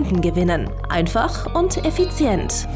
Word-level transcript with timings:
Kunden 0.00 0.22
gewinnen. 0.22 0.70
Einfach 0.88 1.54
und 1.54 1.84
effizient. 1.84 2.66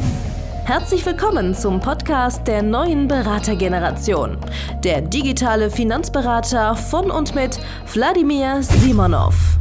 Herzlich 0.67 1.07
willkommen 1.07 1.55
zum 1.55 1.81
Podcast 1.81 2.47
der 2.47 2.63
neuen 2.63 3.09
Beratergeneration. 3.09 4.37
Der 4.85 5.01
digitale 5.01 5.71
Finanzberater 5.71 6.77
von 6.77 7.11
und 7.11 7.35
mit 7.35 7.59
Wladimir 7.95 8.63
Simonov. 8.63 9.59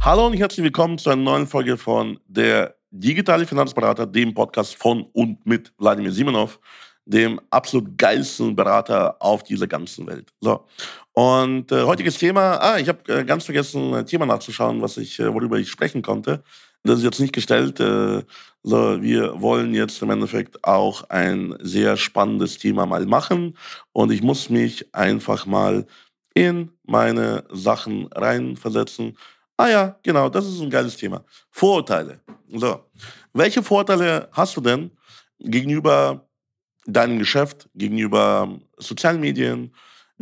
Hallo 0.00 0.26
und 0.26 0.34
herzlich 0.34 0.64
willkommen 0.64 0.98
zu 0.98 1.08
einer 1.08 1.22
neuen 1.22 1.46
Folge 1.46 1.78
von 1.78 2.20
der 2.26 2.74
digitale 2.90 3.46
Finanzberater, 3.46 4.04
dem 4.04 4.34
Podcast 4.34 4.74
von 4.74 5.06
und 5.14 5.46
mit 5.46 5.72
Wladimir 5.78 6.12
Simonov, 6.12 6.60
dem 7.06 7.40
absolut 7.48 7.96
geilsten 7.96 8.54
Berater 8.54 9.16
auf 9.20 9.42
dieser 9.42 9.66
ganzen 9.66 10.06
Welt. 10.06 10.30
So. 10.42 10.66
Und 11.14 11.70
äh, 11.72 11.82
heutiges 11.82 12.16
Thema, 12.16 12.56
ah, 12.56 12.78
ich 12.78 12.88
habe 12.88 13.12
äh, 13.12 13.24
ganz 13.24 13.44
vergessen, 13.44 13.92
ein 13.94 14.06
Thema 14.06 14.24
nachzuschauen, 14.24 14.80
was 14.80 14.96
ich, 14.96 15.18
äh, 15.20 15.32
worüber 15.32 15.58
ich 15.58 15.70
sprechen 15.70 16.00
konnte. 16.00 16.42
Das 16.84 16.98
ist 16.98 17.04
jetzt 17.04 17.20
nicht 17.20 17.34
gestellt. 17.34 17.78
Äh, 17.80 18.22
so, 18.62 19.02
wir 19.02 19.40
wollen 19.40 19.74
jetzt 19.74 20.00
im 20.00 20.10
Endeffekt 20.10 20.64
auch 20.64 21.08
ein 21.10 21.54
sehr 21.60 21.96
spannendes 21.96 22.58
Thema 22.58 22.86
mal 22.86 23.04
machen. 23.06 23.56
Und 23.92 24.10
ich 24.10 24.22
muss 24.22 24.48
mich 24.48 24.94
einfach 24.94 25.44
mal 25.44 25.86
in 26.34 26.70
meine 26.84 27.44
Sachen 27.52 28.06
reinversetzen. 28.06 29.18
Ah 29.58 29.68
ja, 29.68 29.96
genau, 30.02 30.30
das 30.30 30.46
ist 30.46 30.60
ein 30.60 30.70
geiles 30.70 30.96
Thema. 30.96 31.24
Vorurteile. 31.50 32.20
So, 32.54 32.80
welche 33.34 33.62
Vorteile 33.62 34.28
hast 34.32 34.56
du 34.56 34.60
denn 34.62 34.90
gegenüber 35.38 36.26
deinem 36.86 37.18
Geschäft, 37.18 37.68
gegenüber 37.74 38.58
sozialen 38.78 39.20
Medien, 39.20 39.72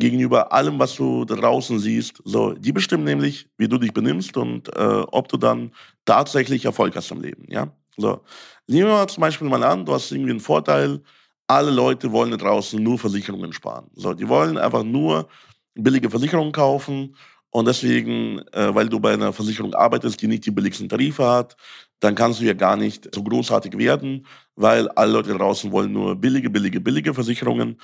gegenüber 0.01 0.53
allem, 0.53 0.79
was 0.79 0.97
du 0.97 1.25
draußen 1.25 1.79
siehst. 1.79 2.20
So, 2.25 2.53
die 2.55 2.73
bestimmen 2.73 3.05
nämlich, 3.05 3.48
wie 3.59 3.69
du 3.69 3.79
dich 3.79 3.93
benimmst 3.93 4.37
und 4.37 4.69
äh, 4.77 5.05
ob 5.12 5.29
du 5.29 5.37
dann 5.37 5.73
tatsächlich 6.05 6.65
Erfolg 6.65 6.97
hast 6.97 7.12
im 7.12 7.20
Leben. 7.20 7.45
Ja? 7.48 7.69
So. 7.97 8.23
Nehmen 8.67 8.89
wir 8.89 8.95
mal 8.95 9.09
zum 9.09 9.20
Beispiel 9.20 9.48
mal 9.48 9.62
an, 9.62 9.84
du 9.84 9.92
hast 9.92 10.11
irgendwie 10.11 10.31
einen 10.33 10.41
Vorteil, 10.41 11.01
alle 11.47 11.70
Leute 11.70 12.11
wollen 12.12 12.31
da 12.31 12.37
draußen 12.37 12.83
nur 12.83 12.98
Versicherungen 12.98 13.53
sparen. 13.53 13.87
So, 13.95 14.15
die 14.15 14.29
wollen 14.29 14.59
einfach 14.59 14.83
nur 14.83 15.29
billige 15.75 16.11
Versicherungen 16.11 16.53
kaufen 16.53 17.14
und 17.51 17.67
deswegen, 17.67 18.41
äh, 18.53 18.75
weil 18.75 18.89
du 18.89 19.01
bei 19.01 19.12
einer 19.14 19.33
Versicherung 19.33 19.75
arbeitest, 19.75 20.23
die 20.23 20.29
nicht 20.29 20.47
die 20.47 20.53
billigsten 20.53 20.89
Tarife 20.89 21.27
hat, 21.27 21.57
dann 21.98 22.14
kannst 22.14 22.41
du 22.41 22.45
ja 22.45 22.55
gar 22.55 22.77
nicht 22.77 23.12
so 23.12 23.23
großartig 23.23 23.77
werden, 23.77 24.27
weil 24.55 24.89
alle 24.91 25.12
Leute 25.12 25.37
draußen 25.37 25.70
wollen 25.73 25.92
nur 25.92 26.14
billige, 26.17 26.48
billige, 26.48 26.81
billige 26.81 27.12
Versicherungen. 27.12 27.81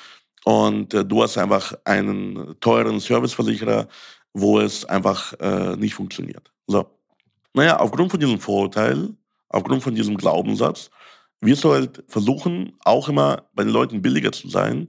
Und 0.46 0.94
äh, 0.94 1.04
du 1.04 1.24
hast 1.24 1.36
einfach 1.38 1.74
einen 1.84 2.54
teuren 2.60 3.00
Serviceversicherer, 3.00 3.88
wo 4.32 4.60
es 4.60 4.84
einfach 4.84 5.32
äh, 5.40 5.74
nicht 5.76 5.94
funktioniert. 5.94 6.52
So. 6.68 6.86
Naja, 7.52 7.80
aufgrund 7.80 8.12
von 8.12 8.20
diesem 8.20 8.38
Vorurteil, 8.38 9.08
aufgrund 9.48 9.82
von 9.82 9.96
diesem 9.96 10.16
Glaubenssatz, 10.16 10.90
wirst 11.40 11.64
du 11.64 11.72
halt 11.72 12.04
versuchen, 12.06 12.74
auch 12.84 13.08
immer 13.08 13.48
bei 13.54 13.64
den 13.64 13.72
Leuten 13.72 14.02
billiger 14.02 14.30
zu 14.30 14.48
sein 14.48 14.88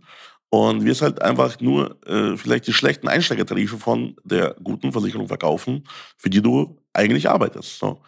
und 0.50 0.86
wirst 0.86 1.02
halt 1.02 1.24
einfach 1.24 1.60
nur 1.60 1.98
äh, 2.06 2.38
vielleicht 2.38 2.68
die 2.68 2.74
schlechten 2.74 3.08
Einsteigertarife 3.08 3.80
von 3.80 4.16
der 4.24 4.56
guten 4.62 4.92
Versicherung 4.92 5.28
verkaufen, 5.28 5.86
für 6.18 6.30
die 6.30 6.44
du 6.44 6.78
eigentlich 6.94 7.28
arbeitest. 7.30 7.80
So. 7.80 8.02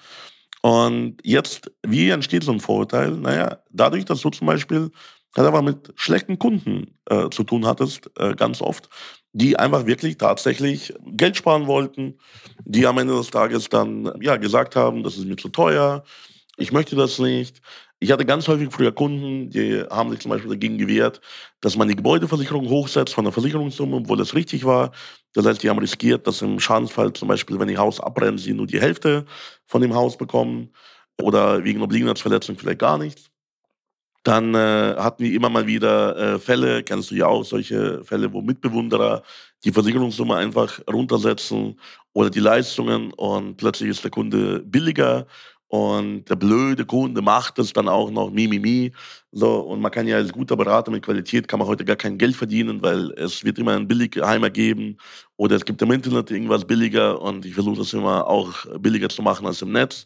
Und 0.62 1.18
jetzt, 1.24 1.72
wie 1.82 2.10
entsteht 2.10 2.44
so 2.44 2.52
ein 2.52 2.60
Vorurteil? 2.60 3.12
Naja, 3.12 3.58
dadurch, 3.72 4.06
dass 4.06 4.22
du 4.22 4.30
zum 4.30 4.46
Beispiel 4.46 4.92
halt 5.36 5.48
aber 5.48 5.62
mit 5.62 5.94
schlechten 5.96 6.40
Kunden 6.40 6.98
äh, 7.10 7.30
zu 7.30 7.44
tun 7.44 7.66
hattest, 7.66 8.10
äh, 8.18 8.36
ganz 8.36 8.62
oft, 8.62 8.90
die 9.32 9.58
einfach 9.58 9.86
wirklich 9.86 10.18
tatsächlich 10.18 10.94
Geld 11.06 11.38
sparen 11.38 11.68
wollten, 11.68 12.20
die 12.66 12.88
am 12.88 12.98
Ende 12.98 13.16
des 13.16 13.30
Tages 13.30 13.70
dann 13.70 14.12
ja 14.22 14.38
gesagt 14.38 14.76
haben, 14.76 15.04
das 15.04 15.18
ist 15.18 15.26
mir 15.26 15.38
zu 15.38 15.50
teuer, 15.50 16.04
ich 16.58 16.72
möchte 16.72 16.96
das 16.96 17.20
nicht. 17.20 17.62
Ich 18.02 18.12
hatte 18.12 18.26
ganz 18.26 18.48
häufig 18.48 18.70
früher 18.72 18.94
Kunden, 18.94 19.50
die 19.50 19.84
haben 19.90 20.10
sich 20.12 20.20
zum 20.20 20.32
Beispiel 20.32 20.50
dagegen 20.50 20.78
gewehrt, 20.78 21.22
dass 21.62 21.76
man 21.76 21.88
die 21.88 21.96
Gebäudeversicherung 21.96 22.70
hochsetzt 22.70 23.14
von 23.14 23.26
der 23.26 23.34
Versicherungssumme, 23.34 23.98
obwohl 23.98 24.18
das 24.18 24.36
richtig 24.36 24.64
war. 24.66 24.92
Das 25.34 25.46
heißt, 25.46 25.64
die 25.64 25.70
haben 25.70 25.80
riskiert, 25.80 26.28
dass 26.28 26.42
im 26.42 26.60
Schadensfall 26.60 27.14
zum 27.14 27.28
Beispiel, 27.28 27.60
wenn 27.60 27.70
ihr 27.70 27.78
Haus 27.78 28.00
abbrennt, 28.00 28.40
sie 28.40 28.54
nur 28.54 28.68
die 28.68 28.80
Hälfte 28.80 29.26
von 29.68 29.82
dem 29.82 29.94
Haus 29.94 30.18
bekommen 30.18 30.74
oder 31.22 31.64
wegen 31.64 31.82
Obliegenheitsverletzung 31.82 32.58
vielleicht 32.58 32.80
gar 32.80 32.98
nichts. 32.98 33.29
Dann 34.24 34.54
äh, 34.54 34.96
hatten 34.98 35.24
wir 35.24 35.34
immer 35.34 35.50
mal 35.50 35.66
wieder 35.66 36.18
äh, 36.18 36.40
Fälle, 36.40 36.84
kennst 36.84 37.12
du 37.12 37.16
ja 37.16 37.28
auch, 37.28 37.44
solche 37.46 38.04
Fälle, 38.04 38.32
wo 38.34 38.42
Mitbewunderer 38.42 39.24
die 39.64 39.72
Versicherungssumme 39.72 40.36
einfach 40.36 40.80
runtersetzen 40.92 41.80
oder 42.14 42.30
die 42.30 42.40
Leistungen 42.40 43.14
und 43.14 43.58
plötzlich 43.58 43.90
ist 43.90 44.04
der 44.04 44.12
Kunde 44.12 44.60
billiger 44.60 45.26
und 45.70 46.26
der 46.26 46.36
blöde 46.36 46.84
Kunde 46.84 47.22
macht 47.22 47.60
es 47.60 47.74
dann 47.74 47.88
auch 47.88 48.10
noch 48.10 48.32
Mimimi. 48.32 48.60
Mi, 48.60 48.90
mi. 48.90 48.92
So, 49.32 49.60
und 49.60 49.82
man 49.82 49.92
kann 49.92 50.08
ja 50.08 50.18
als 50.18 50.34
guter 50.34 50.58
Berater 50.58 50.90
mit 50.90 51.04
Qualität 51.06 51.48
kann 51.48 51.60
man 51.60 51.68
heute 51.68 51.86
gar 51.86 51.96
kein 51.96 52.18
Geld 52.18 52.36
verdienen, 52.36 52.82
weil 52.82 53.12
es 53.12 53.44
wird 53.44 53.60
immer 53.60 53.74
einen 53.76 53.88
Billigheimer 53.88 54.50
geben 54.50 54.98
oder 55.38 55.56
es 55.56 55.64
gibt 55.64 55.82
im 55.84 55.92
Internet 55.92 56.32
irgendwas 56.32 56.66
billiger 56.66 57.22
und 57.22 57.46
ich 57.46 57.54
versuche 57.54 57.78
das 57.78 57.94
immer 57.94 58.28
auch 58.28 58.66
billiger 58.80 59.10
zu 59.10 59.22
machen 59.22 59.46
als 59.46 59.62
im 59.62 59.72
Netz 59.72 60.06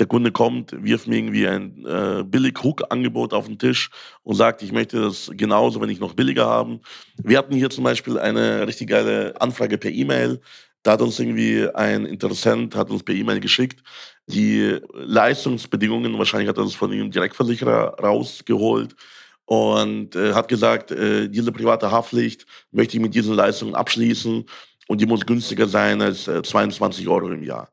der 0.00 0.06
Kunde 0.06 0.32
kommt, 0.32 0.72
wirft 0.82 1.06
mir 1.06 1.18
irgendwie 1.18 1.46
ein 1.46 1.84
äh, 1.86 2.24
Billig-Hook-Angebot 2.24 3.34
auf 3.34 3.46
den 3.46 3.58
Tisch 3.58 3.90
und 4.22 4.34
sagt, 4.34 4.62
ich 4.62 4.72
möchte 4.72 5.00
das 5.00 5.30
genauso, 5.34 5.80
wenn 5.80 5.90
ich 5.90 6.00
noch 6.00 6.14
billiger 6.14 6.46
haben. 6.46 6.80
Wir 7.22 7.38
hatten 7.38 7.54
hier 7.54 7.70
zum 7.70 7.84
Beispiel 7.84 8.18
eine 8.18 8.66
richtig 8.66 8.88
geile 8.88 9.40
Anfrage 9.40 9.78
per 9.78 9.90
E-Mail. 9.90 10.40
Da 10.82 10.92
hat 10.92 11.02
uns 11.02 11.20
irgendwie 11.20 11.68
ein 11.74 12.06
Interessent, 12.06 12.74
hat 12.74 12.90
uns 12.90 13.02
per 13.02 13.14
E-Mail 13.14 13.40
geschickt, 13.40 13.82
die 14.26 14.78
Leistungsbedingungen, 14.94 16.18
wahrscheinlich 16.18 16.48
hat 16.48 16.56
er 16.56 16.64
das 16.64 16.74
von 16.74 16.90
einem 16.90 17.10
Direktversicherer 17.10 17.98
rausgeholt 18.00 18.94
und 19.44 20.16
äh, 20.16 20.32
hat 20.32 20.48
gesagt, 20.48 20.92
äh, 20.92 21.28
diese 21.28 21.52
private 21.52 21.90
Haftpflicht 21.90 22.46
möchte 22.70 22.96
ich 22.96 23.02
mit 23.02 23.14
diesen 23.14 23.34
Leistungen 23.34 23.74
abschließen 23.74 24.46
und 24.86 25.00
die 25.00 25.06
muss 25.06 25.26
günstiger 25.26 25.68
sein 25.68 26.00
als 26.00 26.28
äh, 26.28 26.42
22 26.42 27.06
Euro 27.08 27.28
im 27.28 27.42
Jahr. 27.42 27.68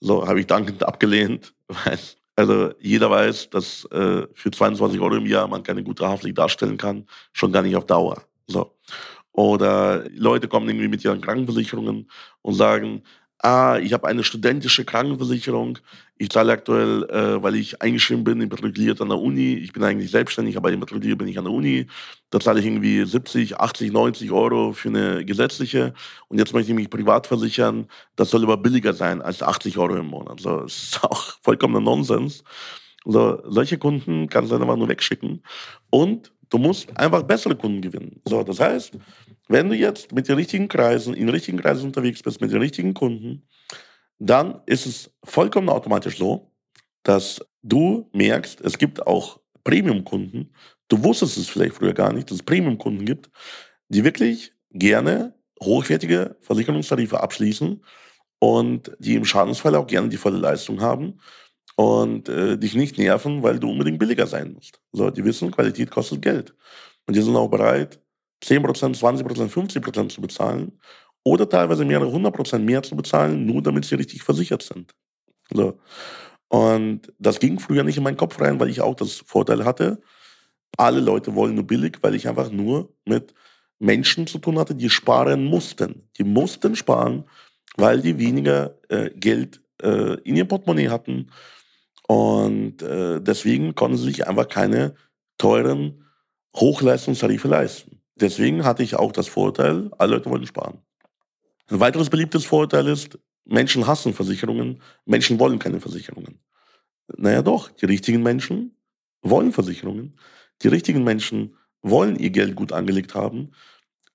So 0.00 0.26
habe 0.26 0.40
ich 0.40 0.46
dankend 0.46 0.82
abgelehnt, 0.84 1.54
weil 1.68 1.98
also 2.36 2.72
jeder 2.78 3.10
weiß, 3.10 3.50
dass 3.50 3.84
äh, 3.86 4.26
für 4.32 4.50
22 4.52 5.00
Euro 5.00 5.16
im 5.16 5.26
Jahr 5.26 5.48
man 5.48 5.64
keine 5.64 5.82
gute 5.82 6.06
Haftpflicht 6.06 6.38
darstellen 6.38 6.76
kann, 6.76 7.04
schon 7.32 7.50
gar 7.50 7.62
nicht 7.62 7.74
auf 7.74 7.86
Dauer. 7.86 8.22
So. 8.46 8.76
Oder 9.32 10.08
Leute 10.10 10.46
kommen 10.46 10.68
irgendwie 10.68 10.86
mit 10.86 11.04
ihren 11.04 11.20
Krankenversicherungen 11.20 12.08
und 12.42 12.54
sagen, 12.54 13.02
ah, 13.40 13.78
ich 13.82 13.92
habe 13.92 14.08
eine 14.08 14.24
studentische 14.24 14.84
Krankenversicherung, 14.84 15.78
ich 16.16 16.30
zahle 16.30 16.52
aktuell, 16.52 17.04
äh, 17.10 17.42
weil 17.42 17.54
ich 17.54 17.80
eingeschrieben 17.80 18.24
bin, 18.24 18.40
immatrikuliert 18.40 19.00
an 19.00 19.08
der 19.08 19.18
Uni, 19.18 19.54
ich 19.54 19.72
bin 19.72 19.84
eigentlich 19.84 20.10
selbstständig, 20.10 20.56
aber 20.56 20.72
immatrikuliert 20.72 21.18
bin 21.18 21.28
ich 21.28 21.38
an 21.38 21.44
der 21.44 21.52
Uni, 21.52 21.86
da 22.30 22.40
zahle 22.40 22.60
ich 22.60 22.66
irgendwie 22.66 23.04
70, 23.04 23.58
80, 23.60 23.92
90 23.92 24.32
Euro 24.32 24.72
für 24.72 24.88
eine 24.88 25.24
gesetzliche. 25.24 25.94
Und 26.28 26.38
jetzt 26.38 26.52
möchte 26.52 26.72
ich 26.72 26.76
mich 26.76 26.90
privat 26.90 27.26
versichern, 27.26 27.86
das 28.16 28.30
soll 28.30 28.42
aber 28.42 28.56
billiger 28.56 28.92
sein 28.92 29.22
als 29.22 29.42
80 29.42 29.78
Euro 29.78 29.96
im 29.96 30.06
Monat. 30.08 30.40
So, 30.40 30.60
das 30.62 30.72
ist 30.72 31.04
auch 31.04 31.38
vollkommener 31.42 31.80
Nonsens. 31.80 32.42
So, 33.04 33.40
solche 33.46 33.78
Kunden 33.78 34.28
kannst 34.28 34.50
du 34.50 34.56
einfach 34.56 34.76
nur 34.76 34.88
wegschicken. 34.88 35.42
Und 35.90 36.32
du 36.50 36.58
musst 36.58 36.96
einfach 36.96 37.22
bessere 37.22 37.56
Kunden 37.56 37.80
gewinnen. 37.80 38.20
So, 38.24 38.42
das 38.42 38.60
heißt, 38.60 38.92
wenn 39.48 39.68
du 39.68 39.74
jetzt 39.74 40.12
mit 40.12 40.28
den 40.28 40.36
richtigen 40.36 40.68
Kreisen, 40.68 41.14
in 41.14 41.26
den 41.26 41.34
richtigen 41.34 41.58
Kreisen 41.58 41.86
unterwegs 41.86 42.22
bist, 42.22 42.40
mit 42.40 42.52
den 42.52 42.60
richtigen 42.60 42.94
Kunden, 42.94 43.46
dann 44.18 44.60
ist 44.66 44.86
es 44.86 45.10
vollkommen 45.24 45.68
automatisch 45.68 46.18
so, 46.18 46.50
dass 47.02 47.40
du 47.62 48.08
merkst, 48.12 48.60
es 48.60 48.78
gibt 48.78 49.06
auch 49.06 49.40
Premium-Kunden. 49.64 50.52
Du 50.88 51.02
wusstest 51.04 51.36
es 51.36 51.48
vielleicht 51.48 51.74
früher 51.74 51.92
gar 51.92 52.12
nicht, 52.12 52.30
dass 52.30 52.38
es 52.38 52.42
Premium-Kunden 52.42 53.04
gibt, 53.04 53.30
die 53.88 54.04
wirklich 54.04 54.52
gerne 54.70 55.34
hochwertige 55.62 56.36
Versicherungstarife 56.40 57.20
abschließen 57.20 57.82
und 58.38 58.92
die 58.98 59.14
im 59.14 59.24
Schadensfall 59.24 59.74
auch 59.74 59.86
gerne 59.86 60.08
die 60.08 60.16
volle 60.16 60.38
Leistung 60.38 60.80
haben 60.80 61.20
und 61.78 62.28
äh, 62.28 62.58
dich 62.58 62.74
nicht 62.74 62.98
nerven, 62.98 63.44
weil 63.44 63.60
du 63.60 63.70
unbedingt 63.70 64.00
billiger 64.00 64.26
sein 64.26 64.52
musst. 64.52 64.80
So, 64.90 65.10
die 65.10 65.24
wissen, 65.24 65.52
Qualität 65.52 65.92
kostet 65.92 66.20
Geld. 66.20 66.52
Und 67.06 67.14
die 67.14 67.22
sind 67.22 67.36
auch 67.36 67.46
bereit, 67.46 68.00
10%, 68.42 68.98
20%, 68.98 69.48
50% 69.48 70.08
zu 70.08 70.20
bezahlen 70.20 70.80
oder 71.22 71.48
teilweise 71.48 71.84
mehrere 71.84 72.10
100% 72.10 72.58
mehr 72.58 72.82
zu 72.82 72.96
bezahlen, 72.96 73.46
nur 73.46 73.62
damit 73.62 73.84
sie 73.84 73.94
richtig 73.94 74.24
versichert 74.24 74.64
sind. 74.64 74.92
So. 75.52 75.78
Und 76.48 77.12
das 77.20 77.38
ging 77.38 77.60
früher 77.60 77.84
nicht 77.84 77.96
in 77.96 78.02
meinen 78.02 78.16
Kopf 78.16 78.40
rein, 78.40 78.58
weil 78.58 78.70
ich 78.70 78.80
auch 78.80 78.96
das 78.96 79.12
Vorteil 79.14 79.64
hatte. 79.64 80.00
Alle 80.76 80.98
Leute 80.98 81.36
wollen 81.36 81.54
nur 81.54 81.66
billig, 81.66 81.98
weil 82.00 82.16
ich 82.16 82.26
einfach 82.26 82.50
nur 82.50 82.92
mit 83.04 83.34
Menschen 83.78 84.26
zu 84.26 84.40
tun 84.40 84.58
hatte, 84.58 84.74
die 84.74 84.90
sparen 84.90 85.44
mussten. 85.44 86.08
Die 86.18 86.24
mussten 86.24 86.74
sparen, 86.74 87.22
weil 87.76 88.00
die 88.00 88.18
weniger 88.18 88.76
äh, 88.88 89.10
Geld 89.10 89.62
äh, 89.80 90.14
in 90.22 90.34
ihr 90.34 90.44
Portemonnaie 90.44 90.88
hatten. 90.88 91.30
Und 92.08 92.80
äh, 92.82 93.20
deswegen 93.20 93.74
konnten 93.74 93.98
sie 93.98 94.04
sich 94.04 94.26
einfach 94.26 94.48
keine 94.48 94.94
teuren 95.36 96.06
Hochleistungstarife 96.56 97.46
leisten. 97.46 98.00
Deswegen 98.16 98.64
hatte 98.64 98.82
ich 98.82 98.96
auch 98.96 99.12
das 99.12 99.28
Vorteil, 99.28 99.90
alle 99.98 100.14
Leute 100.14 100.30
wollten 100.30 100.46
sparen. 100.46 100.78
Ein 101.68 101.80
weiteres 101.80 102.08
beliebtes 102.08 102.46
Vorteil 102.46 102.88
ist, 102.88 103.18
Menschen 103.44 103.86
hassen 103.86 104.14
Versicherungen, 104.14 104.80
Menschen 105.04 105.38
wollen 105.38 105.58
keine 105.58 105.80
Versicherungen. 105.80 106.40
Naja 107.16 107.42
doch, 107.42 107.70
die 107.70 107.86
richtigen 107.86 108.22
Menschen 108.22 108.74
wollen 109.20 109.52
Versicherungen. 109.52 110.18
Die 110.62 110.68
richtigen 110.68 111.04
Menschen 111.04 111.56
wollen 111.82 112.16
ihr 112.16 112.30
Geld 112.30 112.56
gut 112.56 112.72
angelegt 112.72 113.14
haben. 113.14 113.52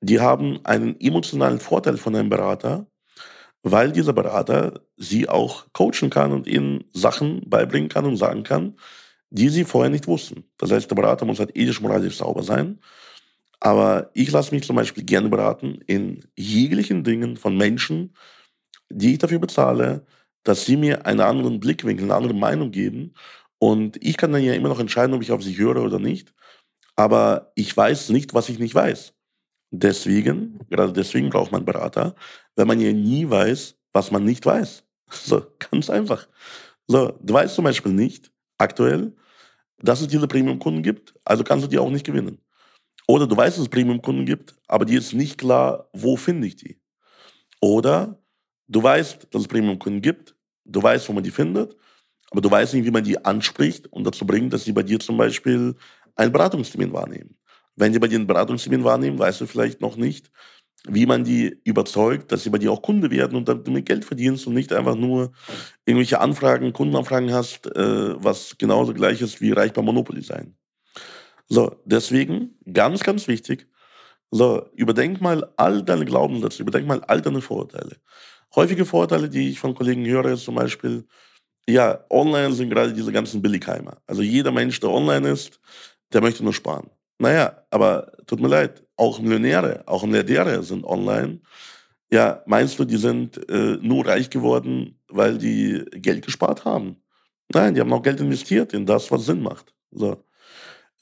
Die 0.02 0.20
haben 0.20 0.66
einen 0.66 1.00
emotionalen 1.00 1.60
Vorteil 1.60 1.98
von 1.98 2.16
einem 2.16 2.30
Berater, 2.30 2.88
weil 3.64 3.92
dieser 3.92 4.14
Berater 4.14 4.82
sie 4.98 5.30
auch 5.30 5.66
coachen 5.74 6.10
kann 6.10 6.32
und 6.34 6.48
ihnen 6.48 6.84
Sachen 6.94 7.50
beibringen 7.50 7.90
kann 7.90 8.06
und 8.06 8.18
sagen 8.18 8.44
kann, 8.44 8.76
die 9.32 9.50
sie 9.50 9.64
vorher 9.66 9.90
nicht 9.90 10.08
wussten. 10.08 10.44
Das 10.58 10.72
heißt, 10.72 10.92
der 10.92 10.96
Berater 10.96 11.26
muss 11.26 11.40
halt 11.40 11.56
ethisch, 11.58 11.82
moralisch 11.82 12.18
sauber 12.18 12.44
sein. 12.44 12.80
Aber 13.62 14.12
ich 14.14 14.32
lasse 14.32 14.54
mich 14.54 14.66
zum 14.66 14.76
Beispiel 14.76 15.04
gerne 15.06 15.30
beraten 15.30 15.80
in 15.88 16.26
jeglichen 16.38 17.04
Dingen 17.04 17.38
von 17.38 17.58
Menschen, 17.58 18.16
die 18.90 19.14
ich 19.14 19.20
dafür 19.20 19.40
bezahle, 19.40 20.06
dass 20.44 20.66
sie 20.66 20.78
mir 20.78 21.06
einen 21.06 21.22
anderen 21.22 21.60
Blickwinkel, 21.60 22.06
eine 22.06 22.16
andere 22.16 22.34
Meinung 22.34 22.72
geben. 22.72 23.14
Und 23.60 23.98
ich 24.04 24.18
kann 24.18 24.34
dann 24.34 24.44
ja 24.44 24.54
immer 24.54 24.70
noch 24.70 24.80
entscheiden, 24.80 25.16
ob 25.16 25.22
ich 25.24 25.32
auf 25.32 25.44
sie 25.44 25.58
höre 25.58 25.84
oder 25.84 26.00
nicht. 26.00 26.34
Aber 26.96 27.52
ich 27.56 27.76
weiß 27.76 28.10
nicht, 28.10 28.34
was 28.34 28.50
ich 28.50 28.60
nicht 28.60 28.76
weiß. 28.76 29.14
Deswegen, 29.76 30.60
gerade 30.70 30.94
deswegen 30.94 31.30
braucht 31.30 31.52
man 31.52 31.66
Berater, 31.66 32.16
weil 32.56 32.66
man 32.66 32.80
ja 32.80 32.94
nie 32.94 33.30
weiß, 33.30 33.76
was 33.94 34.12
man 34.12 34.26
nicht 34.26 34.46
weiß. 34.46 34.84
So, 35.10 35.46
ganz 35.72 35.92
einfach. 35.92 36.28
So, 36.88 37.20
du 37.22 37.34
weißt 37.36 37.54
zum 37.54 37.66
Beispiel 37.66 37.92
nicht 37.92 38.32
aktuell, 38.58 39.16
dass 39.78 40.02
es 40.02 40.08
diese 40.08 40.28
Premium-Kunden 40.28 40.82
gibt, 40.82 41.14
also 41.24 41.44
kannst 41.44 41.66
du 41.66 41.70
die 41.70 41.78
auch 41.78 41.92
nicht 41.92 42.06
gewinnen. 42.06 42.40
Oder 43.08 43.28
du 43.28 43.38
weißt, 43.38 43.58
dass 43.58 43.64
es 43.64 43.70
Premium-Kunden 43.70 44.26
gibt, 44.26 44.56
aber 44.68 44.86
dir 44.86 44.98
ist 44.98 45.14
nicht 45.14 45.38
klar, 45.38 45.90
wo 45.94 46.16
finde 46.18 46.48
ich 46.48 46.56
die. 46.56 46.80
Oder 47.62 48.24
Du 48.68 48.82
weißt, 48.82 49.28
dass 49.32 49.44
es 49.44 49.48
Premium-Kunden 49.48 50.02
gibt, 50.02 50.36
du 50.66 50.82
weißt, 50.82 51.08
wo 51.10 51.14
man 51.14 51.24
die 51.24 51.32
findet, 51.32 51.76
aber 52.32 52.42
du 52.42 52.50
weißt 52.50 52.74
nicht, 52.74 52.86
wie 52.86 52.92
man 52.92 53.04
die 53.04 53.24
anspricht 53.24 53.88
und 53.88 54.06
dazu 54.06 54.26
bringt, 54.26 54.54
dass 54.54 54.64
sie 54.64 54.72
bei 54.72 54.84
dir 54.84 55.00
zum 55.00 55.18
Beispiel 55.18 55.76
einen 56.16 56.32
Beratungstermin 56.32 56.94
wahrnehmen. 56.94 57.38
Wenn 57.76 57.94
die 57.94 58.00
bei 58.00 58.08
dir 58.08 58.18
einen 58.18 58.28
Beratungstermin 58.28 58.84
wahrnehmen, 58.84 59.20
weißt 59.20 59.42
du 59.42 59.48
vielleicht 59.48 59.82
noch 59.82 59.96
nicht, 59.96 60.32
wie 60.88 61.06
man 61.06 61.24
die 61.24 61.58
überzeugt, 61.64 62.32
dass 62.32 62.44
sie 62.44 62.50
bei 62.50 62.58
dir 62.58 62.72
auch 62.72 62.82
Kunde 62.82 63.10
werden 63.12 63.36
und 63.38 63.48
damit 63.48 63.86
Geld 63.86 64.06
verdienst 64.06 64.48
und 64.48 64.54
nicht 64.54 64.74
einfach 64.74 64.96
nur 64.96 65.32
irgendwelche 65.86 66.20
Anfragen, 66.20 66.74
Kundenanfragen 66.74 67.34
hast, 67.34 67.68
äh, 67.68 68.24
was 68.24 68.58
genauso 68.58 68.94
gleich 68.94 69.22
ist 69.22 69.42
wie 69.42 69.52
reich 69.52 69.74
bei 69.74 69.82
Monopoly 69.82 70.22
sein. 70.22 70.56
So, 71.48 71.82
deswegen 71.86 72.58
ganz, 72.72 73.04
ganz 73.04 73.28
wichtig, 73.28 73.68
so, 74.32 74.68
überdenk 74.76 75.22
mal 75.22 75.52
all 75.58 75.84
deine 75.84 76.06
Glaubenssätze, 76.06 76.64
überdenk 76.64 76.88
mal 76.88 77.02
all 77.02 77.22
deine 77.22 77.42
Vorurteile. 77.42 77.98
Häufige 78.56 78.86
Vorteile, 78.86 79.30
die 79.30 79.50
ich 79.52 79.60
von 79.60 79.76
Kollegen 79.76 80.06
höre, 80.06 80.26
ist 80.28 80.46
zum 80.46 80.56
Beispiel, 80.56 81.06
ja, 81.68 82.06
online 82.10 82.54
sind 82.54 82.70
gerade 82.70 82.94
diese 82.94 83.12
ganzen 83.12 83.42
Billigheimer. 83.42 83.98
Also 84.08 84.22
jeder 84.24 84.52
Mensch, 84.52 84.80
der 84.80 84.92
online 84.92 85.30
ist, 85.32 85.60
der 86.14 86.22
möchte 86.22 86.44
nur 86.44 86.54
sparen. 86.54 86.90
Naja, 87.20 87.64
aber 87.70 88.12
tut 88.26 88.40
mir 88.40 88.48
leid, 88.48 88.84
auch 88.96 89.20
Millionäre, 89.20 89.84
auch 89.86 90.04
Milliardäre 90.04 90.64
sind 90.64 90.84
online. 90.84 91.42
Ja, 92.12 92.44
meinst 92.46 92.78
du, 92.78 92.86
die 92.86 92.98
sind 92.98 93.50
äh, 93.50 93.78
nur 93.82 94.06
reich 94.06 94.30
geworden, 94.30 95.00
weil 95.08 95.38
die 95.38 95.84
Geld 95.92 96.26
gespart 96.26 96.66
haben? 96.66 96.98
Nein, 97.54 97.74
die 97.74 97.82
haben 97.82 97.94
auch 97.94 98.04
Geld 98.04 98.20
investiert 98.20 98.74
in 98.74 98.86
das, 98.86 99.12
was 99.12 99.26
Sinn 99.26 99.42
macht. 99.42 99.74
So. 99.92 100.24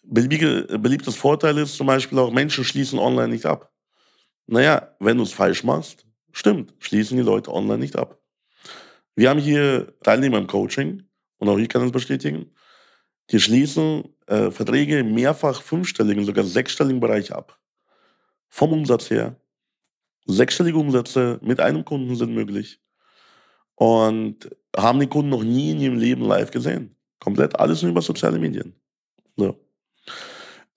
Beliebige, 0.04 0.80
beliebtes 0.80 1.16
Vorteil 1.16 1.58
ist 1.58 1.76
zum 1.76 1.88
Beispiel 1.88 2.20
auch, 2.20 2.32
Menschen 2.32 2.64
schließen 2.64 3.00
online 3.00 3.30
nicht 3.30 3.46
ab. 3.46 3.72
Naja, 4.48 4.96
wenn 5.00 5.18
du 5.18 5.24
es 5.24 5.34
falsch 5.34 5.64
machst, 5.64 6.06
Stimmt, 6.32 6.74
schließen 6.80 7.18
die 7.18 7.24
Leute 7.24 7.54
online 7.54 7.80
nicht 7.80 7.96
ab. 7.96 8.20
Wir 9.16 9.30
haben 9.30 9.40
hier 9.40 9.94
Teilnehmer 10.04 10.38
im 10.38 10.48
Coaching 10.48 11.04
und 11.38 11.50
auch 11.50 11.58
ich 11.58 11.68
kann 11.68 11.82
das 11.82 11.92
bestätigen. 11.92 12.52
Die 13.32 13.40
schließen 13.40 14.16
äh, 14.32 14.50
Verträge 14.50 15.04
mehrfach 15.04 15.62
fünfstelligen, 15.62 16.24
sogar 16.24 16.46
sechsstelligen 16.46 17.02
Bereich 17.02 17.34
ab. 17.34 17.60
Vom 18.48 18.72
Umsatz 18.72 19.10
her. 19.10 19.36
Sechsstellige 20.26 20.78
Umsätze 20.78 21.38
mit 21.42 21.60
einem 21.60 21.84
Kunden 21.84 22.16
sind 22.16 22.34
möglich. 22.34 22.80
Und 23.76 24.50
haben 24.78 25.00
die 25.02 25.08
Kunden 25.08 25.30
noch 25.30 25.44
nie 25.44 25.72
in 25.72 25.82
ihrem 25.82 25.98
Leben 25.98 26.24
live 26.24 26.52
gesehen. 26.52 26.96
Komplett 27.20 27.60
alles 27.60 27.82
nur 27.82 27.92
über 27.92 28.02
soziale 28.02 28.40
Medien. 28.40 28.74
So. 29.36 29.60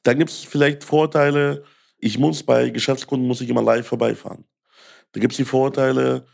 Dann 0.03 0.19
gibt 0.19 0.31
es 0.31 0.39
vielleicht 0.39 0.83
Vorteile. 0.83 1.65
Ich 1.99 2.19
muss 2.19 2.43
bei 2.43 2.71
Geschäftskunden 2.71 3.29
muss 3.29 3.41
ich 3.41 3.49
immer 3.49 3.63
live 3.63 3.87
vorbeifahren. 3.87 4.45
Da 5.13 5.21
gibt 5.21 5.33
es 5.33 5.37
die 5.37 5.45
Vorteile, 5.45 6.27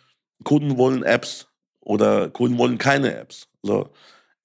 Kunden 0.43 0.78
wollen 0.78 1.02
Apps 1.02 1.49
oder 1.81 2.31
Kunden 2.31 2.56
wollen 2.56 2.78
keine 2.78 3.14
Apps. 3.14 3.46
So. 3.62 3.90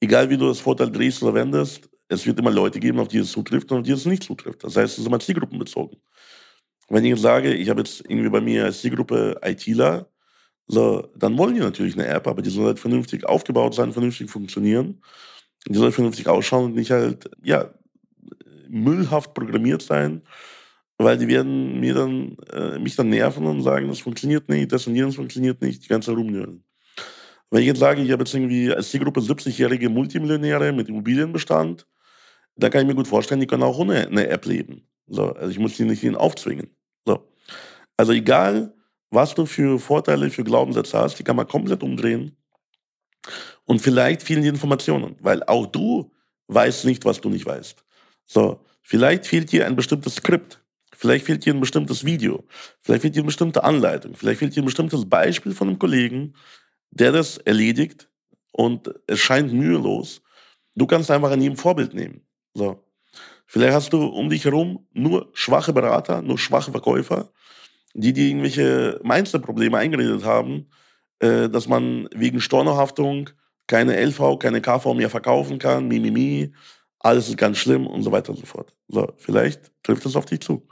Egal 0.02 0.30
wie 0.30 0.38
du 0.38 0.48
das 0.48 0.60
Vorteil 0.60 0.92
drehst 0.92 1.24
oder 1.24 1.36
wendest, 1.36 1.90
es 2.08 2.26
wird 2.26 2.40
immer 2.40 2.52
Leute 2.52 2.80
geben, 2.80 3.00
auf 3.00 3.08
die 3.08 3.20
es 3.20 3.32
zutrifft 3.32 3.72
und 3.72 3.80
auf 3.80 3.84
die 3.84 3.92
es 3.92 4.06
nicht 4.06 4.24
zutrifft. 4.24 4.64
Das 4.64 4.76
heißt, 4.76 4.94
es 4.94 5.00
ist 5.00 5.08
immer 5.08 5.20
zielgruppenbezogen. 5.20 6.00
Wenn 6.90 7.04
ich 7.04 7.12
jetzt 7.12 7.22
sage, 7.22 7.54
ich 7.54 7.70
habe 7.70 7.82
jetzt 7.82 8.02
irgendwie 8.08 8.30
bei 8.30 8.42
mir 8.42 8.66
als 8.66 8.82
Zielgruppe 8.82 9.40
ITler, 9.44 10.08
so, 10.68 11.08
dann 11.16 11.38
wollen 11.38 11.56
die 11.56 11.62
natürlich 11.62 11.96
eine 11.96 12.08
App, 12.08 12.28
aber 12.28 12.42
die 12.42 12.50
soll 12.50 12.66
halt 12.66 12.80
vernünftig 12.80 13.26
aufgebaut 13.26 13.76
sein, 13.76 13.94
vernünftig 13.94 14.30
funktionieren. 14.30 15.02
Die 15.68 15.76
soll 15.76 15.92
vernünftig 15.92 16.28
ausschauen 16.28 16.66
und 16.66 16.76
nicht 16.76 16.92
halt, 16.92 17.30
ja, 17.44 17.74
müllhaft 18.68 19.34
programmiert 19.34 19.82
sein 19.82 20.22
weil 20.98 21.18
die 21.18 21.28
werden 21.28 21.80
mir 21.80 21.94
dann, 21.94 22.38
äh, 22.52 22.80
mich 22.80 22.96
dann 22.96 23.10
nerven 23.10 23.46
und 23.46 23.62
sagen, 23.62 23.88
das 23.88 24.00
funktioniert 24.00 24.48
nicht, 24.50 24.72
das 24.72 24.88
und 24.88 24.96
jenes 24.96 25.16
funktioniert 25.16 25.62
nicht, 25.62 25.84
die 25.84 25.88
ganze 25.88 26.12
rumnören. 26.12 26.64
Wenn 27.52 27.62
ich 27.62 27.68
jetzt 27.68 27.80
sage, 27.80 28.02
ich 28.02 28.12
habe 28.12 28.24
jetzt 28.24 28.34
irgendwie 28.34 28.74
als 28.74 28.90
Zielgruppe 28.90 29.20
70-jährige 29.20 29.90
Multimillionäre 29.90 30.72
mit 30.72 30.90
Immobilienbestand, 30.90 31.86
da 32.56 32.70
kann 32.70 32.82
ich 32.82 32.88
mir 32.88 32.96
gut 32.96 33.08
vorstellen, 33.08 33.42
die 33.42 33.48
können 33.48 33.64
auch 33.64 33.78
ohne 33.78 34.08
eine 34.08 34.28
App 34.28 34.46
leben. 34.46 34.88
So, 35.08 35.34
also 35.34 35.50
ich 35.50 35.60
muss 35.60 35.76
die 35.78 35.84
nicht 35.84 36.04
ihnen 36.04 36.16
aufzwingen. 36.16 36.70
So. 37.06 37.28
Also 37.98 38.14
egal, 38.14 38.74
was 39.10 39.36
du 39.36 39.46
für 39.46 39.80
Vorteile, 39.80 40.30
für 40.30 40.44
Glaubenssätze 40.44 40.98
hast, 40.98 41.20
die 41.20 41.24
kann 41.24 41.36
man 41.36 41.48
komplett 41.48 41.84
umdrehen. 41.84 42.36
Und 43.66 43.82
vielleicht 43.82 44.24
fehlen 44.24 44.42
die 44.42 44.48
Informationen, 44.50 45.16
weil 45.20 45.44
auch 45.44 45.66
du 45.66 46.12
weißt 46.48 46.86
nicht, 46.86 47.06
was 47.06 47.22
du 47.22 47.30
nicht 47.30 47.46
weißt. 47.46 47.84
So, 48.26 48.64
vielleicht 48.82 49.26
fehlt 49.26 49.52
dir 49.52 49.66
ein 49.66 49.76
bestimmtes 49.76 50.16
Skript. 50.16 50.62
Vielleicht 50.96 51.26
fehlt 51.26 51.46
dir 51.46 51.54
ein 51.54 51.60
bestimmtes 51.60 52.06
Video. 52.06 52.46
Vielleicht 52.80 53.02
fehlt 53.02 53.16
dir 53.16 53.20
eine 53.20 53.28
bestimmte 53.28 53.64
Anleitung. 53.64 54.16
Vielleicht 54.16 54.40
fehlt 54.40 54.56
dir 54.56 54.62
ein 54.62 54.66
bestimmtes 54.66 55.08
Beispiel 55.08 55.54
von 55.54 55.68
einem 55.68 55.80
Kollegen, 55.80 56.36
der 56.92 57.12
das 57.12 57.38
erledigt 57.38 58.10
und 58.54 58.94
es 59.08 59.20
scheint 59.20 59.52
mühelos. 59.52 60.22
Du 60.76 60.88
kannst 60.88 61.12
einfach 61.12 61.32
an 61.32 61.42
ihm 61.42 61.58
Vorbild 61.58 61.94
nehmen. 61.94 62.25
So. 62.56 62.84
Vielleicht 63.46 63.74
hast 63.74 63.94
du 63.94 64.04
um 64.06 64.30
dich 64.30 64.46
herum 64.46 64.88
nur 64.94 65.30
schwache 65.34 65.72
Berater, 65.72 66.24
nur 66.24 66.40
schwache 66.40 66.72
Verkäufer, 66.72 67.30
die 67.94 68.12
dir 68.12 68.28
irgendwelche 68.28 69.00
Mindset-Probleme 69.04 69.78
eingeredet 69.78 70.24
haben, 70.24 70.68
äh, 71.20 71.48
dass 71.48 71.68
man 71.68 72.10
wegen 72.16 72.42
Stornohaftung 72.42 73.30
keine 73.68 73.96
LV, 74.04 74.40
keine 74.40 74.62
KV 74.62 74.94
mehr 74.96 75.10
verkaufen 75.10 75.60
kann, 75.60 75.88
mimimi, 75.88 76.54
alles 77.00 77.30
ist 77.30 77.38
ganz 77.38 77.58
schlimm 77.58 77.86
und 77.88 78.02
so 78.04 78.12
weiter 78.12 78.32
und 78.32 78.40
so 78.40 78.46
fort. 78.46 78.74
So, 78.88 79.08
vielleicht 79.18 79.72
trifft 79.84 80.06
es 80.06 80.16
auf 80.16 80.26
dich 80.26 80.40
zu. 80.40 80.68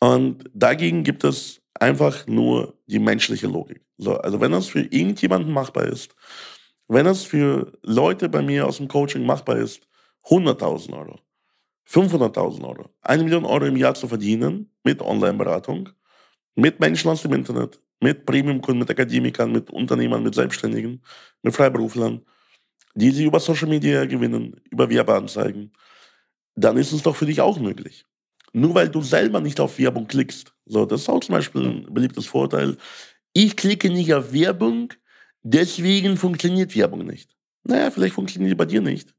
Und 0.00 0.44
dagegen 0.52 1.02
gibt 1.02 1.24
es 1.24 1.62
einfach 1.74 2.26
nur 2.26 2.74
die 2.86 2.98
menschliche 2.98 3.46
Logik. 3.46 3.80
So, 3.96 4.16
also 4.18 4.40
wenn 4.40 4.52
das 4.52 4.66
für 4.66 4.80
irgendjemanden 4.80 5.52
machbar 5.52 5.86
ist, 5.86 6.14
wenn 6.88 7.06
es 7.06 7.24
für 7.24 7.72
Leute 7.82 8.28
bei 8.28 8.42
mir 8.42 8.66
aus 8.66 8.76
dem 8.76 8.88
Coaching 8.88 9.24
machbar 9.24 9.56
ist, 9.56 9.86
100.000 10.28 10.92
Euro, 10.92 11.20
500.000 11.88 12.64
Euro, 12.64 12.90
eine 13.02 13.22
Million 13.22 13.44
Euro 13.44 13.64
im 13.64 13.76
Jahr 13.76 13.94
zu 13.94 14.08
verdienen 14.08 14.70
mit 14.84 15.00
Online-Beratung, 15.00 15.90
mit 16.56 16.80
Menschen 16.80 17.10
aus 17.10 17.22
dem 17.22 17.32
Internet, 17.32 17.80
mit 18.00 18.26
Premium-Kunden, 18.26 18.80
mit 18.80 18.90
Akademikern, 18.90 19.52
mit 19.52 19.70
Unternehmern, 19.70 20.22
mit 20.22 20.34
Selbstständigen, 20.34 21.02
mit 21.42 21.54
Freiberuflern, 21.54 22.22
die 22.94 23.10
sie 23.10 23.24
über 23.24 23.40
Social 23.40 23.68
Media 23.68 24.04
gewinnen, 24.04 24.60
über 24.70 24.88
Werbeanzeigen, 24.88 25.72
dann 26.54 26.76
ist 26.76 26.92
es 26.92 27.02
doch 27.02 27.14
für 27.14 27.26
dich 27.26 27.40
auch 27.40 27.58
möglich. 27.60 28.04
Nur 28.52 28.74
weil 28.74 28.88
du 28.88 29.02
selber 29.02 29.40
nicht 29.40 29.60
auf 29.60 29.78
Werbung 29.78 30.06
klickst. 30.06 30.54
So, 30.64 30.86
das 30.86 31.02
ist 31.02 31.08
auch 31.08 31.20
zum 31.20 31.34
Beispiel 31.34 31.62
ein 31.62 31.94
beliebtes 31.94 32.26
Vorteil. 32.26 32.78
Ich 33.32 33.54
klicke 33.56 33.90
nicht 33.90 34.14
auf 34.14 34.32
Werbung, 34.32 34.92
deswegen 35.42 36.16
funktioniert 36.16 36.74
Werbung 36.74 37.04
nicht. 37.04 37.36
Naja, 37.64 37.90
vielleicht 37.90 38.14
funktioniert 38.14 38.52
die 38.52 38.56
bei 38.56 38.64
dir 38.64 38.80
nicht. 38.80 39.15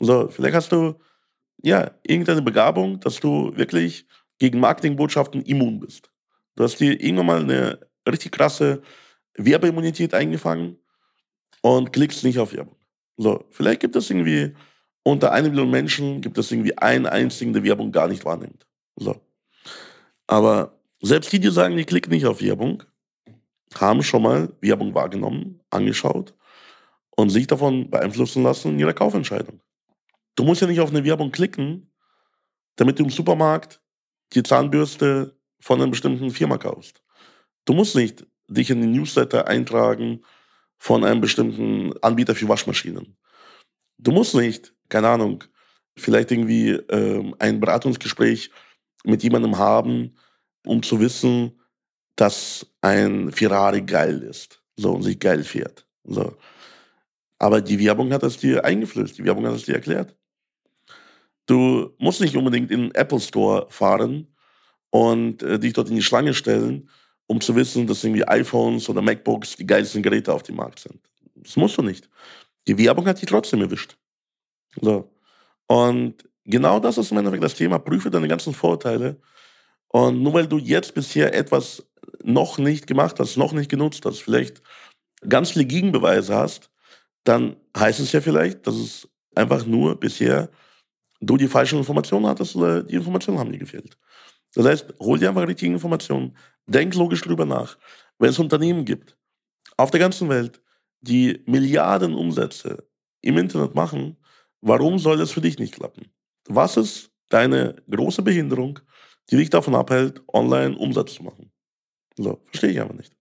So, 0.00 0.28
vielleicht 0.28 0.54
hast 0.54 0.72
du 0.72 0.94
ja 1.62 1.90
irgendeine 2.02 2.42
Begabung, 2.42 3.00
dass 3.00 3.20
du 3.20 3.56
wirklich 3.56 4.06
gegen 4.38 4.60
Marketingbotschaften 4.60 5.42
immun 5.42 5.80
bist. 5.80 6.10
Du 6.56 6.64
hast 6.64 6.78
dir 6.78 7.00
irgendwann 7.00 7.26
mal 7.26 7.40
eine 7.40 7.80
richtig 8.08 8.32
krasse 8.32 8.82
Werbeimmunität 9.34 10.14
eingefangen 10.14 10.78
und 11.62 11.92
klickst 11.92 12.24
nicht 12.24 12.38
auf 12.38 12.52
Werbung. 12.52 12.76
So, 13.16 13.44
vielleicht 13.50 13.80
gibt 13.80 13.96
es 13.96 14.10
irgendwie 14.10 14.54
unter 15.02 15.32
einer 15.32 15.48
Million 15.48 15.70
Menschen 15.70 16.20
gibt 16.20 16.38
es 16.38 16.52
irgendwie 16.52 16.76
einen 16.76 17.06
einzigen, 17.06 17.52
der 17.52 17.64
Werbung 17.64 17.92
gar 17.92 18.08
nicht 18.08 18.24
wahrnimmt. 18.24 18.66
So. 18.96 19.20
Aber 20.26 20.78
selbst 21.00 21.32
die, 21.32 21.40
die 21.40 21.50
sagen, 21.50 21.76
die 21.76 21.84
klicken 21.84 22.12
nicht 22.12 22.26
auf 22.26 22.42
Werbung, 22.42 22.82
haben 23.74 24.02
schon 24.02 24.22
mal 24.22 24.52
Werbung 24.60 24.94
wahrgenommen, 24.94 25.60
angeschaut 25.70 26.34
und 27.16 27.30
sich 27.30 27.46
davon 27.46 27.90
beeinflussen 27.90 28.42
lassen 28.42 28.72
in 28.72 28.78
ihrer 28.78 28.92
Kaufentscheidung. 28.92 29.60
Du 30.38 30.44
musst 30.44 30.60
ja 30.60 30.68
nicht 30.68 30.78
auf 30.78 30.90
eine 30.90 31.02
Werbung 31.02 31.32
klicken, 31.32 31.90
damit 32.76 32.96
du 32.96 33.02
im 33.02 33.10
Supermarkt 33.10 33.82
die 34.34 34.44
Zahnbürste 34.44 35.36
von 35.58 35.80
einer 35.80 35.90
bestimmten 35.90 36.30
Firma 36.30 36.58
kaufst. 36.58 37.02
Du 37.64 37.72
musst 37.72 37.96
nicht 37.96 38.24
dich 38.46 38.70
in 38.70 38.80
den 38.80 38.92
Newsletter 38.92 39.48
eintragen 39.48 40.24
von 40.76 41.02
einem 41.02 41.20
bestimmten 41.20 41.92
Anbieter 42.02 42.36
für 42.36 42.48
Waschmaschinen. 42.48 43.16
Du 43.98 44.12
musst 44.12 44.36
nicht, 44.36 44.72
keine 44.88 45.08
Ahnung, 45.08 45.42
vielleicht 45.96 46.30
irgendwie 46.30 46.70
ähm, 46.70 47.34
ein 47.40 47.58
Beratungsgespräch 47.58 48.52
mit 49.02 49.24
jemandem 49.24 49.58
haben, 49.58 50.14
um 50.64 50.84
zu 50.84 51.00
wissen, 51.00 51.60
dass 52.14 52.64
ein 52.80 53.32
Ferrari 53.32 53.82
geil 53.82 54.22
ist, 54.22 54.62
so 54.76 54.92
und 54.92 55.02
sich 55.02 55.18
geil 55.18 55.42
fährt. 55.42 55.84
So. 56.04 56.36
Aber 57.40 57.60
die 57.60 57.80
Werbung 57.80 58.12
hat 58.12 58.22
es 58.22 58.36
dir 58.36 58.64
eingeflößt, 58.64 59.18
die 59.18 59.24
Werbung 59.24 59.44
hat 59.44 59.54
es 59.54 59.64
dir 59.64 59.74
erklärt. 59.74 60.14
Du 61.48 61.94
musst 61.98 62.20
nicht 62.20 62.36
unbedingt 62.36 62.70
in 62.70 62.82
den 62.82 62.94
Apple 62.94 63.20
Store 63.20 63.66
fahren 63.70 64.28
und 64.90 65.42
äh, 65.42 65.58
dich 65.58 65.72
dort 65.72 65.88
in 65.88 65.96
die 65.96 66.02
Schlange 66.02 66.34
stellen, 66.34 66.90
um 67.26 67.40
zu 67.40 67.56
wissen, 67.56 67.86
dass 67.86 68.04
irgendwie 68.04 68.28
iPhones 68.28 68.88
oder 68.90 69.00
MacBooks 69.00 69.56
die 69.56 69.66
geilsten 69.66 70.02
Geräte 70.02 70.32
auf 70.32 70.42
dem 70.42 70.56
Markt 70.56 70.80
sind. 70.80 71.00
Das 71.36 71.56
musst 71.56 71.78
du 71.78 71.82
nicht. 71.82 72.08
Die 72.66 72.76
Werbung 72.76 73.06
hat 73.06 73.20
dich 73.20 73.28
trotzdem 73.28 73.62
erwischt. 73.62 73.96
So. 74.78 75.10
Und 75.66 76.28
genau 76.44 76.80
das 76.80 76.98
ist 76.98 77.12
im 77.12 77.18
Endeffekt 77.18 77.42
das 77.42 77.54
Thema. 77.54 77.78
Prüfe 77.78 78.10
deine 78.10 78.28
ganzen 78.28 78.52
Vorteile. 78.52 79.18
Und 79.88 80.22
nur 80.22 80.34
weil 80.34 80.46
du 80.46 80.58
jetzt 80.58 80.94
bisher 80.94 81.34
etwas 81.34 81.82
noch 82.22 82.58
nicht 82.58 82.86
gemacht 82.86 83.18
hast, 83.20 83.38
noch 83.38 83.52
nicht 83.52 83.70
genutzt 83.70 84.04
hast, 84.04 84.20
vielleicht 84.20 84.60
ganz 85.26 85.52
viele 85.52 85.64
Gegenbeweise 85.64 86.34
hast, 86.34 86.70
dann 87.24 87.56
heißt 87.74 88.00
es 88.00 88.12
ja 88.12 88.20
vielleicht, 88.20 88.66
dass 88.66 88.74
es 88.74 89.08
einfach 89.34 89.64
nur 89.64 89.98
bisher 89.98 90.50
du 91.20 91.36
die 91.36 91.48
falschen 91.48 91.78
Informationen 91.78 92.26
hattest 92.26 92.56
oder 92.56 92.82
die 92.82 92.96
Informationen 92.96 93.38
haben 93.38 93.52
dir 93.52 93.58
gefehlt. 93.58 93.96
Das 94.54 94.66
heißt, 94.66 94.94
hol 95.00 95.18
dir 95.18 95.28
einfach 95.28 95.46
richtige 95.46 95.72
Informationen, 95.72 96.36
denk 96.66 96.94
logisch 96.94 97.22
drüber 97.22 97.44
nach. 97.44 97.76
Wenn 98.18 98.30
es 98.30 98.38
Unternehmen 98.38 98.84
gibt 98.84 99.16
auf 99.76 99.90
der 99.90 100.00
ganzen 100.00 100.28
Welt, 100.28 100.60
die 101.00 101.42
Milliarden 101.46 102.14
Umsätze 102.14 102.88
im 103.20 103.38
Internet 103.38 103.74
machen, 103.74 104.16
warum 104.60 104.98
soll 104.98 105.18
das 105.18 105.30
für 105.30 105.40
dich 105.40 105.58
nicht 105.58 105.74
klappen? 105.74 106.10
Was 106.48 106.76
ist 106.76 107.10
deine 107.28 107.76
große 107.90 108.22
Behinderung, 108.22 108.80
die 109.30 109.36
dich 109.36 109.50
davon 109.50 109.74
abhält, 109.74 110.22
online 110.32 110.76
Umsatz 110.76 111.14
zu 111.14 111.22
machen? 111.22 111.52
So, 112.16 112.40
verstehe 112.46 112.70
ich 112.70 112.80
einfach 112.80 112.96
nicht. 112.96 113.14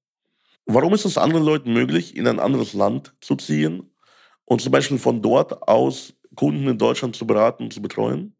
Warum 0.66 0.94
ist 0.94 1.06
es 1.06 1.18
anderen 1.18 1.46
Leuten 1.46 1.72
möglich, 1.72 2.16
in 2.16 2.28
ein 2.28 2.40
anderes 2.40 2.74
Land 2.74 3.16
zu 3.22 3.36
ziehen 3.36 3.92
und 4.46 4.62
zum 4.62 4.72
Beispiel 4.72 4.98
von 4.98 5.22
dort 5.22 5.68
aus 5.68 6.14
Kunden 6.36 6.68
in 6.68 6.78
Deutschland 6.78 7.16
zu 7.16 7.26
beraten 7.26 7.64
und 7.64 7.74
zu 7.74 7.82
betreuen? 7.82 8.36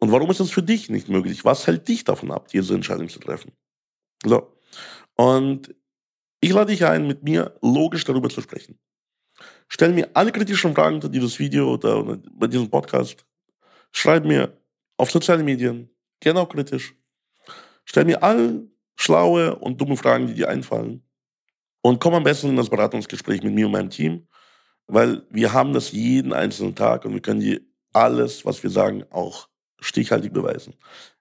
Und 0.00 0.12
warum 0.12 0.30
ist 0.30 0.40
es 0.40 0.50
für 0.50 0.62
dich 0.62 0.90
nicht 0.90 1.08
möglich? 1.08 1.44
Was 1.44 1.66
hält 1.66 1.88
dich 1.88 2.04
davon 2.04 2.30
ab, 2.30 2.48
diese 2.48 2.74
Entscheidung 2.74 3.08
zu 3.08 3.18
treffen? 3.18 3.52
So. 4.24 4.54
Und 5.16 5.74
ich 6.40 6.52
lade 6.52 6.70
dich 6.70 6.84
ein, 6.84 7.06
mit 7.06 7.22
mir 7.24 7.56
logisch 7.62 8.04
darüber 8.04 8.28
zu 8.28 8.40
sprechen. 8.40 8.78
Stell 9.68 9.92
mir 9.92 10.08
alle 10.14 10.32
kritischen 10.32 10.74
Fragen 10.74 10.96
unter 10.96 11.08
dieses 11.08 11.38
Video 11.38 11.74
oder, 11.74 12.02
bei 12.32 12.46
diesem 12.46 12.70
Podcast. 12.70 13.26
Schreib 13.90 14.24
mir 14.24 14.56
auf 14.96 15.10
sozialen 15.10 15.44
Medien, 15.44 15.90
gerne 16.20 16.40
auch 16.40 16.48
kritisch. 16.48 16.94
Stell 17.84 18.04
mir 18.04 18.22
all 18.22 18.68
schlaue 18.96 19.56
und 19.56 19.80
dumme 19.80 19.96
Fragen, 19.96 20.26
die 20.26 20.34
dir 20.34 20.48
einfallen. 20.48 21.02
Und 21.82 22.00
komm 22.00 22.14
am 22.14 22.24
besten 22.24 22.50
in 22.50 22.56
das 22.56 22.70
Beratungsgespräch 22.70 23.42
mit 23.42 23.54
mir 23.54 23.66
und 23.66 23.72
meinem 23.72 23.90
Team, 23.90 24.26
weil 24.88 25.22
wir 25.30 25.52
haben 25.52 25.72
das 25.72 25.92
jeden 25.92 26.32
einzelnen 26.32 26.74
Tag 26.74 27.04
und 27.04 27.12
wir 27.12 27.20
können 27.20 27.40
dir 27.40 27.60
alles, 27.92 28.44
was 28.44 28.62
wir 28.62 28.70
sagen, 28.70 29.04
auch 29.10 29.48
stichhaltig 29.80 30.32
beweisen. 30.32 30.74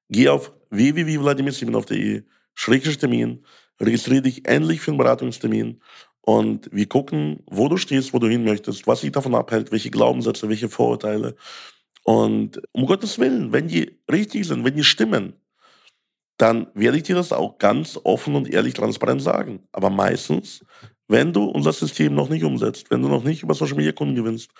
Geh 0.09 0.29
auf 0.29 0.53
www.vladimirsimonov.de, 0.69 2.23
schrägstrich 2.55 2.97
Termin, 2.97 3.45
registriere 3.79 4.23
dich 4.23 4.47
endlich 4.47 4.81
für 4.81 4.91
einen 4.91 4.97
Beratungstermin 4.97 5.81
und 6.21 6.69
wir 6.73 6.87
gucken, 6.87 7.43
wo 7.45 7.69
du 7.69 7.77
stehst, 7.77 8.13
wo 8.13 8.19
du 8.19 8.27
hin 8.27 8.43
möchtest, 8.43 8.87
was 8.87 9.01
dich 9.01 9.11
davon 9.11 9.35
abhält, 9.35 9.71
welche 9.71 9.91
Glaubenssätze, 9.91 10.49
welche 10.49 10.69
Vorurteile. 10.69 11.35
Und 12.03 12.61
um 12.71 12.85
Gottes 12.85 13.19
Willen, 13.19 13.51
wenn 13.51 13.67
die 13.67 13.99
richtig 14.09 14.47
sind, 14.47 14.63
wenn 14.63 14.75
die 14.75 14.83
stimmen, 14.83 15.33
dann 16.37 16.67
werde 16.73 16.97
ich 16.97 17.03
dir 17.03 17.15
das 17.15 17.33
auch 17.33 17.57
ganz 17.57 17.99
offen 18.03 18.35
und 18.35 18.49
ehrlich 18.49 18.73
transparent 18.73 19.21
sagen. 19.21 19.67
Aber 19.71 19.89
meistens, 19.89 20.63
wenn 21.07 21.33
du 21.33 21.45
unser 21.45 21.73
System 21.73 22.15
noch 22.15 22.29
nicht 22.29 22.43
umsetzt, 22.43 22.89
wenn 22.91 23.01
du 23.01 23.07
noch 23.07 23.23
nicht 23.23 23.43
über 23.43 23.53
Social 23.53 23.77
Media 23.77 23.91
Kunden 23.91 24.15
gewinnst, 24.15 24.51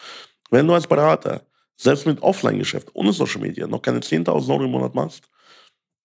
wenn 0.49 0.67
du 0.67 0.73
als 0.73 0.87
Berater 0.87 1.45
selbst 1.75 2.05
mit 2.05 2.21
Offline-Geschäft 2.21 2.89
ohne 2.93 3.13
Social 3.13 3.41
Media 3.41 3.67
noch 3.67 3.81
keine 3.81 3.99
10.000 3.99 4.49
Euro 4.49 4.63
im 4.63 4.71
Monat 4.71 4.95
machst, 4.95 5.29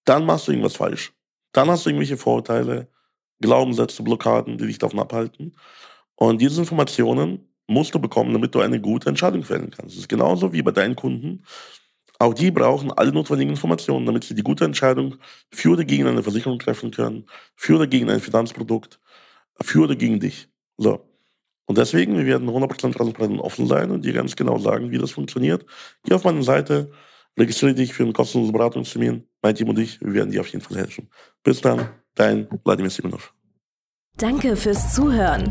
dann 0.05 0.27
machst 0.27 0.49
du 0.49 0.53
irgendwas 0.53 0.77
falsch. 0.77 1.13
Dann 1.53 1.71
hast 1.71 1.85
du 1.85 1.91
irgendwelche 1.91 2.17
Vorurteile, 2.17 2.89
Glaubenssätze, 3.41 4.03
Blockaden, 4.03 4.59
die 4.59 4.67
dich 4.67 4.79
davon 4.79 5.01
abhalten. 5.01 5.55
Und 6.17 6.41
diese 6.41 6.61
Informationen 6.61 7.49
musst 7.67 7.95
du 7.95 7.99
bekommen, 7.99 8.33
damit 8.33 8.55
du 8.55 8.61
eine 8.61 8.81
gute 8.81 9.09
Entscheidung 9.09 9.43
fällen 9.43 9.71
kannst. 9.71 9.95
Das 9.95 10.01
ist 10.03 10.09
genauso 10.09 10.53
wie 10.53 10.63
bei 10.63 10.71
deinen 10.71 10.97
Kunden. 10.97 11.45
Auch 12.19 12.35
die 12.35 12.51
brauchen 12.51 12.93
alle 12.93 13.13
notwendigen 13.13 13.51
Informationen, 13.51 14.07
damit 14.07 14.25
sie 14.25 14.35
die 14.35 14.43
gute 14.45 14.65
Entscheidung 14.65 15.17
für 15.51 15.71
oder 15.71 15.85
gegen 15.85 16.07
eine 16.07 16.23
Versicherung 16.23 16.59
treffen 16.59 16.91
können, 16.91 17.27
für 17.57 17.77
oder 17.77 17.87
gegen 17.87 18.11
ein 18.11 18.21
Finanzprodukt, 18.21 19.01
für 19.61 19.85
oder 19.85 19.97
gegen 19.97 20.21
dich. 20.21 20.49
So. 20.77 21.09
Und 21.67 21.79
deswegen, 21.79 22.17
wir 22.17 22.27
werden 22.27 22.49
100% 22.49 22.93
transparent 22.93 23.35
und 23.35 23.41
offen 23.41 23.67
sein 23.67 23.91
und 23.91 24.05
dir 24.05 24.13
ganz 24.13 24.37
genau 24.37 24.59
sagen, 24.59 24.91
wie 24.91 24.99
das 24.99 25.13
funktioniert. 25.13 25.65
Geh 26.05 26.15
auf 26.15 26.25
meine 26.25 26.43
Seite, 26.43 26.91
registriere 27.39 27.75
dich 27.75 27.95
für 27.95 28.03
einen 28.03 28.13
kostenlosen 28.13 28.53
Beratungstermin. 28.53 29.25
Mein 29.43 29.55
Team 29.55 29.69
und 29.69 29.79
ich, 29.79 30.01
wir 30.01 30.15
werden 30.15 30.31
dir 30.31 30.41
auf 30.41 30.49
jeden 30.49 30.65
Fall 30.65 30.79
helfen. 30.79 31.09
Bis 31.43 31.61
dann, 31.61 31.89
dein 32.15 32.49
Vladimir 32.65 32.91
Simonov. 32.91 33.33
Danke 34.17 34.57
fürs 34.57 34.95
Zuhören. 34.95 35.51